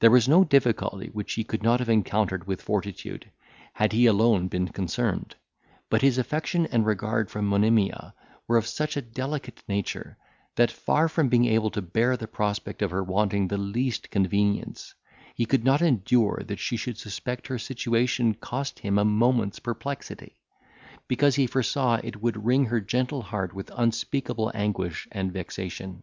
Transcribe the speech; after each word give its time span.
There 0.00 0.10
was 0.10 0.28
no 0.28 0.44
difficulty 0.44 1.06
which 1.08 1.32
he 1.32 1.42
could 1.42 1.62
not 1.62 1.80
have 1.80 1.88
encountered 1.88 2.46
with 2.46 2.60
fortitude, 2.60 3.30
had 3.72 3.92
he 3.92 4.04
alone 4.04 4.48
been 4.48 4.68
concerned. 4.68 5.34
But 5.88 6.02
his 6.02 6.18
affection 6.18 6.66
and 6.66 6.84
regard 6.84 7.30
for 7.30 7.40
Monimia 7.40 8.12
were 8.46 8.58
of 8.58 8.66
such 8.66 8.98
a 8.98 9.00
delicate 9.00 9.62
nature, 9.66 10.18
that, 10.56 10.70
far 10.70 11.08
from 11.08 11.30
being 11.30 11.46
able 11.46 11.70
to 11.70 11.80
bear 11.80 12.18
the 12.18 12.28
prospect 12.28 12.82
of 12.82 12.90
her 12.90 13.02
wanting 13.02 13.48
the 13.48 13.56
least 13.56 14.10
convenience, 14.10 14.94
he 15.34 15.46
could 15.46 15.64
not 15.64 15.80
endure 15.80 16.42
that 16.46 16.58
she 16.58 16.76
should 16.76 16.98
suspect 16.98 17.46
her 17.46 17.58
situation 17.58 18.34
cost 18.34 18.80
him 18.80 18.98
a 18.98 19.06
moment's 19.06 19.58
perplexity; 19.58 20.36
because 21.08 21.36
he 21.36 21.46
foresaw 21.46 21.94
it 22.04 22.20
would 22.20 22.44
wring 22.44 22.66
her 22.66 22.78
gentle 22.82 23.22
heart 23.22 23.54
with 23.54 23.70
unspeakable 23.74 24.52
anguish 24.54 25.08
and 25.12 25.32
vexation. 25.32 26.02